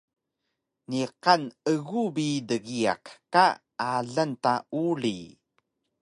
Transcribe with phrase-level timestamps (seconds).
[0.89, 1.43] Niqan
[1.73, 3.03] egu bi dgiyaq
[3.33, 3.43] ka
[3.89, 4.53] alang ta
[4.85, 5.17] uri